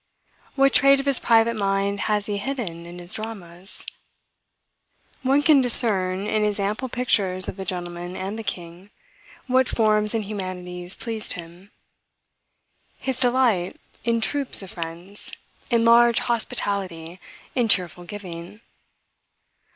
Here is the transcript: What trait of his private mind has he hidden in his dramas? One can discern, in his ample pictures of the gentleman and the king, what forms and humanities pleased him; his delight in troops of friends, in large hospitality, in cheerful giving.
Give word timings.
What 0.55 0.73
trait 0.73 0.99
of 0.99 1.05
his 1.05 1.19
private 1.19 1.53
mind 1.55 1.99
has 2.09 2.25
he 2.25 2.37
hidden 2.39 2.87
in 2.87 2.97
his 2.97 3.13
dramas? 3.13 3.85
One 5.21 5.43
can 5.43 5.61
discern, 5.61 6.25
in 6.25 6.41
his 6.43 6.59
ample 6.59 6.89
pictures 6.89 7.47
of 7.47 7.55
the 7.55 7.65
gentleman 7.65 8.15
and 8.15 8.35
the 8.35 8.41
king, 8.43 8.89
what 9.45 9.69
forms 9.69 10.15
and 10.15 10.25
humanities 10.25 10.95
pleased 10.95 11.33
him; 11.33 11.69
his 12.97 13.19
delight 13.19 13.79
in 14.03 14.21
troops 14.21 14.63
of 14.63 14.71
friends, 14.71 15.33
in 15.69 15.85
large 15.85 16.17
hospitality, 16.17 17.19
in 17.53 17.67
cheerful 17.67 18.03
giving. 18.03 18.61